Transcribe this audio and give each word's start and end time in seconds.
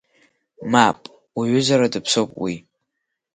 Мап, 0.71 0.99
уҩызара 1.37 1.93
даԥсоуп 1.93 2.31
уи! 2.43 2.55